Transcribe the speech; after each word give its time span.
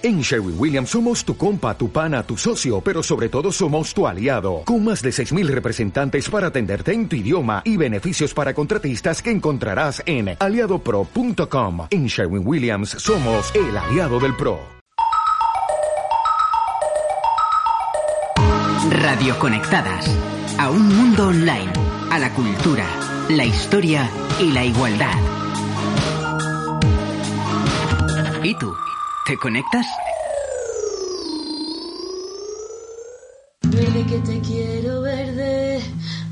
En 0.00 0.20
Sherwin 0.20 0.54
Williams 0.56 0.90
somos 0.90 1.24
tu 1.24 1.36
compa, 1.36 1.76
tu 1.76 1.90
pana, 1.90 2.22
tu 2.22 2.36
socio, 2.36 2.80
pero 2.80 3.02
sobre 3.02 3.28
todo 3.28 3.50
somos 3.50 3.92
tu 3.92 4.06
aliado, 4.06 4.62
con 4.64 4.84
más 4.84 5.02
de 5.02 5.10
6.000 5.10 5.48
representantes 5.48 6.30
para 6.30 6.46
atenderte 6.48 6.92
en 6.92 7.08
tu 7.08 7.16
idioma 7.16 7.62
y 7.64 7.76
beneficios 7.76 8.32
para 8.32 8.54
contratistas 8.54 9.20
que 9.20 9.32
encontrarás 9.32 10.00
en 10.06 10.36
aliadopro.com. 10.38 11.88
En 11.90 12.06
Sherwin 12.06 12.46
Williams 12.46 12.90
somos 12.90 13.52
el 13.56 13.76
aliado 13.76 14.20
del 14.20 14.36
PRO. 14.36 14.60
Radio 18.90 19.36
Conectadas, 19.40 20.08
a 20.58 20.70
un 20.70 20.94
mundo 20.94 21.26
online, 21.26 21.72
a 22.12 22.20
la 22.20 22.32
cultura, 22.34 22.86
la 23.30 23.44
historia 23.44 24.08
y 24.40 24.52
la 24.52 24.64
igualdad. 24.64 25.18
¿Y 28.44 28.54
tú? 28.54 28.72
¿Te 29.28 29.36
conectas? 29.36 29.86
Verde 33.62 34.06
que 34.06 34.18
te 34.20 34.40
quiero, 34.40 35.02
verde, 35.02 35.82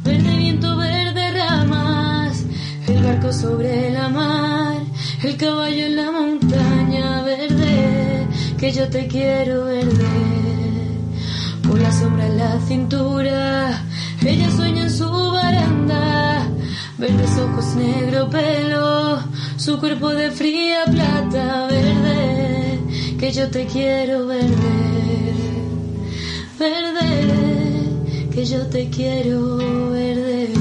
verde 0.03 0.37
viento, 0.39 0.79
verde 0.79 1.31
ramas, 1.33 2.43
el 2.89 3.05
barco 3.05 3.35
sobre 3.35 3.91
la 3.91 4.09
mar, 4.09 4.79
el 5.23 5.37
caballo 5.37 5.85
en 5.85 5.97
la 5.97 6.11
montaña, 6.11 7.23
verde, 7.23 8.29
que 8.57 8.73
yo 8.73 8.89
te 8.89 9.07
quiero, 9.07 9.67
verde, 9.67 10.07
con 11.69 11.83
la 11.83 11.93
sombra 11.93 12.27
en 12.29 12.39
la 12.39 12.59
cintura, 12.61 13.85
ella 14.25 14.51
sueña 14.53 14.85
en 14.85 14.91
su 14.91 15.11
baranda, 15.33 16.49
verdes 16.97 17.39
ojos, 17.41 17.77
negro 17.77 18.31
pelo, 18.31 19.19
su 19.59 19.79
cuerpo 19.79 20.15
de 20.15 20.31
fría 20.31 20.87
plata, 20.87 21.67
verde 21.67 22.36
que 23.27 23.33
yo 23.33 23.51
te 23.51 23.67
quiero 23.67 24.25
verde, 24.29 25.35
verde, 26.61 28.31
que 28.33 28.45
yo 28.45 28.65
te 28.69 28.89
quiero 28.89 29.57
verde. 29.91 30.53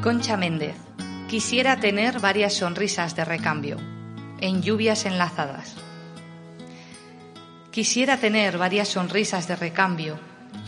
Concha 0.00 0.36
Méndez. 0.36 0.76
Quisiera 1.28 1.80
tener 1.80 2.20
varias 2.20 2.52
sonrisas 2.52 3.16
de 3.16 3.24
recambio 3.24 3.91
en 4.42 4.60
lluvias 4.60 5.06
enlazadas. 5.06 5.76
Quisiera 7.70 8.16
tener 8.16 8.58
varias 8.58 8.88
sonrisas 8.88 9.46
de 9.46 9.54
recambio 9.54 10.18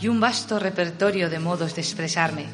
y 0.01 0.07
un 0.07 0.21
vasto 0.21 0.59
repertorio 0.59 1.29
de 1.29 1.39
modos 1.39 1.75
de 1.75 1.81
expresarme, 1.81 2.45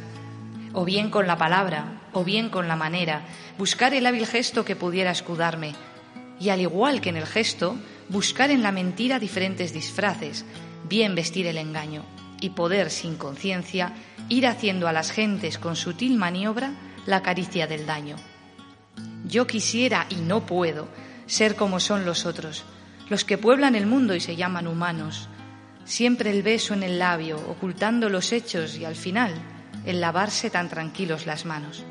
o 0.73 0.83
bien 0.83 1.11
con 1.11 1.27
la 1.27 1.37
palabra, 1.37 2.01
o 2.11 2.23
bien 2.23 2.49
con 2.49 2.67
la 2.67 2.75
manera, 2.75 3.21
buscar 3.59 3.93
el 3.93 4.07
hábil 4.07 4.25
gesto 4.25 4.65
que 4.65 4.75
pudiera 4.75 5.11
escudarme, 5.11 5.75
y 6.39 6.49
al 6.49 6.59
igual 6.59 7.01
que 7.01 7.09
en 7.09 7.17
el 7.17 7.27
gesto, 7.27 7.77
buscar 8.09 8.49
en 8.49 8.63
la 8.63 8.71
mentira 8.71 9.19
diferentes 9.19 9.73
disfraces, 9.73 10.43
bien 10.89 11.13
vestir 11.13 11.45
el 11.45 11.59
engaño, 11.59 12.03
y 12.41 12.49
poder, 12.49 12.89
sin 12.89 13.15
conciencia, 13.15 13.93
ir 14.27 14.47
haciendo 14.47 14.87
a 14.87 14.91
las 14.91 15.11
gentes 15.11 15.59
con 15.59 15.75
sutil 15.75 16.17
maniobra 16.17 16.73
la 17.05 17.21
caricia 17.21 17.67
del 17.67 17.85
daño. 17.85 18.15
Yo 19.23 19.45
quisiera 19.45 20.07
y 20.09 20.15
no 20.15 20.47
puedo 20.47 20.87
ser 21.31 21.55
como 21.55 21.79
son 21.79 22.03
los 22.03 22.25
otros, 22.25 22.65
los 23.07 23.23
que 23.23 23.37
pueblan 23.37 23.75
el 23.75 23.85
mundo 23.85 24.15
y 24.15 24.19
se 24.19 24.35
llaman 24.35 24.67
humanos. 24.67 25.29
Siempre 25.85 26.29
el 26.29 26.43
beso 26.43 26.73
en 26.73 26.83
el 26.83 26.99
labio, 26.99 27.37
ocultando 27.47 28.09
los 28.09 28.33
hechos 28.33 28.75
y 28.75 28.83
al 28.83 28.97
final 28.97 29.31
el 29.85 30.01
lavarse 30.01 30.49
tan 30.49 30.67
tranquilos 30.67 31.25
las 31.25 31.45
manos. 31.45 31.85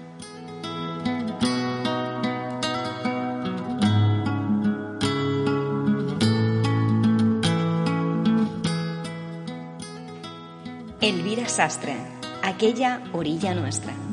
Elvira 11.00 11.48
Sastre, 11.48 11.96
aquella 12.42 13.00
orilla 13.14 13.54
nuestra. 13.54 14.09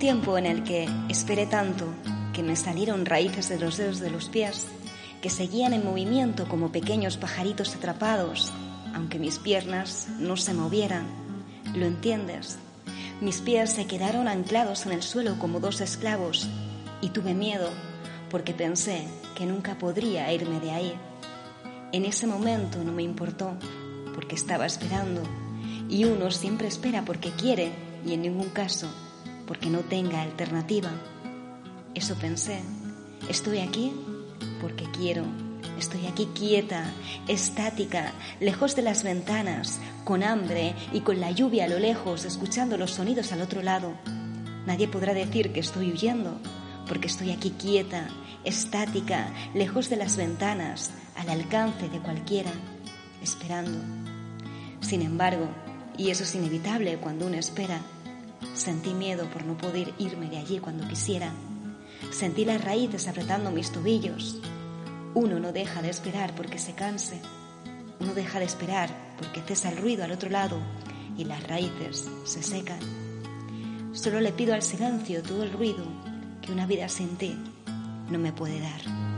Tiempo 0.00 0.38
en 0.38 0.46
el 0.46 0.64
que 0.64 0.88
esperé 1.10 1.44
tanto 1.44 1.84
que 2.32 2.42
me 2.42 2.56
salieron 2.56 3.04
raíces 3.04 3.50
de 3.50 3.60
los 3.60 3.76
dedos 3.76 4.00
de 4.00 4.10
los 4.10 4.30
pies 4.30 4.66
que 5.20 5.28
seguían 5.28 5.74
en 5.74 5.84
movimiento 5.84 6.48
como 6.48 6.72
pequeños 6.72 7.18
pajaritos 7.18 7.76
atrapados, 7.76 8.50
aunque 8.94 9.18
mis 9.18 9.38
piernas 9.38 10.08
no 10.18 10.38
se 10.38 10.54
movieran. 10.54 11.06
¿Lo 11.74 11.84
entiendes? 11.84 12.56
Mis 13.20 13.42
pies 13.42 13.74
se 13.74 13.86
quedaron 13.86 14.26
anclados 14.26 14.86
en 14.86 14.92
el 14.92 15.02
suelo 15.02 15.38
como 15.38 15.60
dos 15.60 15.82
esclavos 15.82 16.48
y 17.02 17.10
tuve 17.10 17.34
miedo 17.34 17.68
porque 18.30 18.54
pensé 18.54 19.06
que 19.36 19.44
nunca 19.44 19.76
podría 19.76 20.32
irme 20.32 20.60
de 20.60 20.70
ahí. 20.70 20.94
En 21.92 22.06
ese 22.06 22.26
momento 22.26 22.82
no 22.82 22.92
me 22.92 23.02
importó 23.02 23.52
porque 24.14 24.34
estaba 24.34 24.64
esperando 24.64 25.20
y 25.90 26.06
uno 26.06 26.30
siempre 26.30 26.68
espera 26.68 27.04
porque 27.04 27.32
quiere 27.32 27.70
y 28.06 28.14
en 28.14 28.22
ningún 28.22 28.48
caso 28.48 28.88
porque 29.50 29.68
no 29.68 29.80
tenga 29.80 30.22
alternativa. 30.22 30.90
Eso 31.96 32.14
pensé. 32.14 32.60
Estoy 33.28 33.58
aquí 33.58 33.92
porque 34.60 34.84
quiero. 34.92 35.24
Estoy 35.76 36.06
aquí 36.06 36.28
quieta, 36.36 36.84
estática, 37.26 38.12
lejos 38.38 38.76
de 38.76 38.82
las 38.82 39.02
ventanas, 39.02 39.80
con 40.04 40.22
hambre 40.22 40.76
y 40.92 41.00
con 41.00 41.18
la 41.18 41.32
lluvia 41.32 41.64
a 41.64 41.68
lo 41.68 41.80
lejos, 41.80 42.24
escuchando 42.24 42.76
los 42.76 42.92
sonidos 42.92 43.32
al 43.32 43.42
otro 43.42 43.60
lado. 43.60 43.92
Nadie 44.66 44.86
podrá 44.86 45.14
decir 45.14 45.52
que 45.52 45.58
estoy 45.58 45.90
huyendo, 45.90 46.38
porque 46.86 47.08
estoy 47.08 47.32
aquí 47.32 47.50
quieta, 47.50 48.06
estática, 48.44 49.34
lejos 49.52 49.90
de 49.90 49.96
las 49.96 50.16
ventanas, 50.16 50.92
al 51.16 51.28
alcance 51.28 51.88
de 51.88 51.98
cualquiera, 51.98 52.52
esperando. 53.20 53.80
Sin 54.80 55.02
embargo, 55.02 55.48
y 55.98 56.10
eso 56.10 56.22
es 56.22 56.36
inevitable 56.36 56.98
cuando 56.98 57.26
uno 57.26 57.36
espera, 57.36 57.80
Sentí 58.60 58.92
miedo 58.92 59.24
por 59.30 59.46
no 59.46 59.56
poder 59.56 59.94
irme 59.96 60.28
de 60.28 60.36
allí 60.36 60.58
cuando 60.58 60.86
quisiera. 60.86 61.32
Sentí 62.10 62.44
las 62.44 62.62
raíces 62.62 63.08
apretando 63.08 63.50
mis 63.50 63.72
tobillos. 63.72 64.38
Uno 65.14 65.40
no 65.40 65.50
deja 65.50 65.80
de 65.80 65.88
esperar 65.88 66.34
porque 66.34 66.58
se 66.58 66.74
canse. 66.74 67.22
Uno 68.00 68.12
deja 68.12 68.38
de 68.38 68.44
esperar 68.44 68.90
porque 69.16 69.40
cesa 69.40 69.70
el 69.70 69.78
ruido 69.78 70.04
al 70.04 70.12
otro 70.12 70.28
lado 70.28 70.58
y 71.16 71.24
las 71.24 71.42
raíces 71.44 72.06
se 72.24 72.42
secan. 72.42 72.80
Solo 73.94 74.20
le 74.20 74.30
pido 74.30 74.52
al 74.52 74.60
silencio 74.60 75.22
todo 75.22 75.42
el 75.42 75.52
ruido 75.52 75.82
que 76.42 76.52
una 76.52 76.66
vida 76.66 76.86
sin 76.90 77.16
ti 77.16 77.38
no 78.10 78.18
me 78.18 78.34
puede 78.34 78.60
dar. 78.60 79.09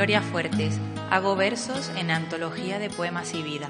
Gloria 0.00 0.22
Fuertes. 0.22 0.78
Hago 1.10 1.36
versos 1.36 1.92
en 1.94 2.10
antología 2.10 2.78
de 2.78 2.88
poemas 2.88 3.34
y 3.34 3.42
vida. 3.42 3.68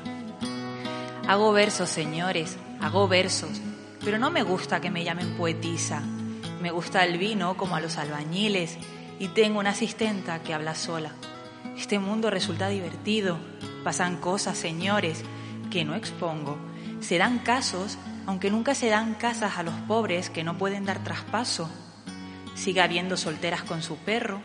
Hago 1.26 1.50
versos, 1.50 1.90
señores, 1.90 2.56
hago 2.80 3.08
versos, 3.08 3.60
pero 4.04 4.16
no 4.16 4.30
me 4.30 4.44
gusta 4.44 4.80
que 4.80 4.92
me 4.92 5.02
llamen 5.02 5.36
poetisa. 5.36 6.04
Me 6.62 6.70
gusta 6.70 7.04
el 7.04 7.18
vino 7.18 7.56
como 7.56 7.74
a 7.74 7.80
los 7.80 7.98
albañiles 7.98 8.78
y 9.18 9.26
tengo 9.26 9.58
una 9.58 9.70
asistenta 9.70 10.40
que 10.40 10.54
habla 10.54 10.76
sola. 10.76 11.10
Este 11.76 11.98
mundo 11.98 12.30
resulta 12.30 12.68
divertido. 12.68 13.36
Pasan 13.82 14.18
cosas, 14.18 14.56
señores, 14.56 15.24
que 15.68 15.84
no 15.84 15.96
expongo. 15.96 16.58
Se 17.00 17.18
dan 17.18 17.40
casos, 17.40 17.98
aunque 18.26 18.52
nunca 18.52 18.76
se 18.76 18.88
dan 18.88 19.14
casas 19.14 19.58
a 19.58 19.64
los 19.64 19.74
pobres 19.88 20.30
que 20.30 20.44
no 20.44 20.56
pueden 20.56 20.84
dar 20.84 21.02
traspaso. 21.02 21.68
Sigue 22.54 22.82
habiendo 22.82 23.16
solteras 23.16 23.64
con 23.64 23.82
su 23.82 23.96
perro, 23.96 24.40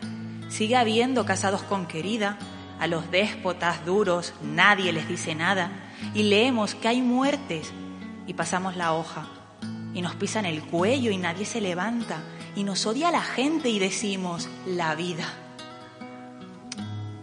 Sigue 0.48 0.76
habiendo 0.76 1.24
casados 1.24 1.62
con 1.62 1.86
querida, 1.86 2.38
a 2.78 2.86
los 2.86 3.10
déspotas 3.10 3.84
duros 3.84 4.34
nadie 4.42 4.92
les 4.92 5.08
dice 5.08 5.34
nada, 5.34 5.70
y 6.14 6.24
leemos 6.24 6.74
que 6.74 6.88
hay 6.88 7.02
muertes. 7.02 7.72
Y 8.26 8.34
pasamos 8.34 8.76
la 8.76 8.92
hoja, 8.92 9.26
y 9.94 10.02
nos 10.02 10.14
pisan 10.14 10.46
el 10.46 10.62
cuello 10.62 11.10
y 11.10 11.16
nadie 11.16 11.44
se 11.44 11.60
levanta, 11.60 12.18
y 12.54 12.64
nos 12.64 12.86
odia 12.86 13.10
la 13.10 13.22
gente 13.22 13.68
y 13.68 13.78
decimos 13.78 14.48
la 14.66 14.94
vida. 14.94 15.24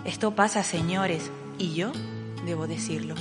Esto 0.05 0.35
pasa, 0.35 0.63
señores, 0.63 1.31
y 1.57 1.73
yo 1.73 1.91
debo 2.45 2.67
decirlo. 2.67 3.15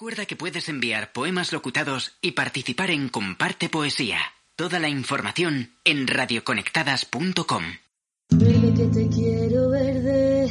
Recuerda 0.00 0.24
que 0.24 0.34
puedes 0.34 0.70
enviar 0.70 1.12
poemas 1.12 1.52
locutados 1.52 2.12
y 2.22 2.30
participar 2.30 2.90
en 2.90 3.10
Comparte 3.10 3.68
Poesía. 3.68 4.16
Toda 4.56 4.78
la 4.78 4.88
información 4.88 5.72
en 5.84 6.06
radioconectadas.com. 6.06 7.64
Verde 8.30 8.74
que 8.74 8.86
te 8.86 9.08
quiero, 9.10 9.68
verde, 9.68 10.48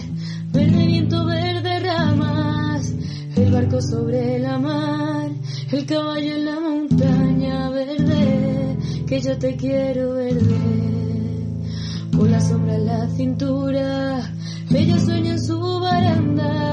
verde 0.52 0.86
viento, 0.86 1.26
verde 1.26 1.80
ramas, 1.80 2.94
el 3.36 3.52
barco 3.52 3.82
sobre 3.82 4.38
la 4.38 4.60
mar, 4.60 5.32
el 5.72 5.86
caballo 5.88 6.36
en 6.36 6.46
la 6.46 6.60
montaña, 6.60 7.70
verde, 7.72 8.78
que 9.08 9.20
yo 9.20 9.36
te 9.40 9.56
quiero, 9.56 10.14
verde, 10.14 10.60
con 12.16 12.32
la 12.32 12.40
sombra 12.40 12.76
en 12.76 12.86
la 12.86 13.10
cintura, 13.18 14.32
ella 14.70 15.00
sueña 15.00 15.32
en 15.32 15.44
su 15.44 15.80
baranda, 15.80 16.69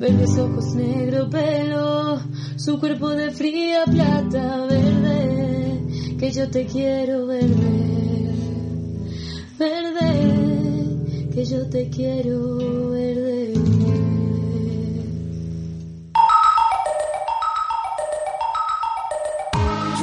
verdes 0.00 0.38
ojos, 0.38 0.74
negro 0.74 1.28
pelo, 1.28 2.18
su 2.56 2.80
cuerpo 2.80 3.10
de 3.10 3.30
fría 3.32 3.84
plata, 3.84 4.64
verde, 4.66 6.16
que 6.18 6.30
yo 6.32 6.50
te 6.50 6.64
quiero, 6.64 7.26
verde, 7.26 8.32
verde, 9.58 11.28
que 11.34 11.44
yo 11.44 11.68
te 11.68 11.90
quiero, 11.90 12.90
verde. 12.90 13.52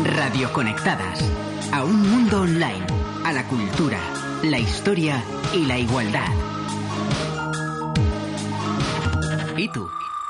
Radio 0.03 0.53
Conectadas. 0.53 1.19
A 1.73 1.83
un 1.83 2.09
mundo 2.09 2.41
online. 2.41 2.85
A 3.25 3.33
la 3.33 3.47
cultura, 3.47 3.99
la 4.43 4.59
historia 4.59 5.21
y 5.53 5.65
la 5.65 5.77
igualdad. 5.79 6.56
¿Y 9.57 9.69
tú? 9.69 9.89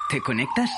¿Te 0.10 0.22
conectas? 0.22 0.72